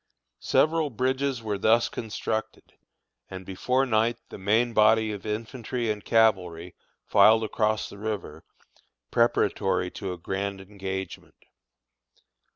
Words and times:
Several 0.39 0.89
bridges 0.89 1.43
were 1.43 1.59
thus 1.59 1.87
constructed, 1.87 2.73
and 3.29 3.45
before 3.45 3.85
night 3.85 4.17
the 4.29 4.39
main 4.39 4.73
body 4.73 5.11
of 5.11 5.27
infantry 5.27 5.91
and 5.91 6.03
cavalry 6.03 6.73
filed 7.05 7.43
across 7.43 7.87
the 7.87 7.99
river, 7.99 8.43
preparatory 9.11 9.91
to 9.91 10.11
a 10.11 10.17
grand 10.17 10.59
engagement. 10.59 11.45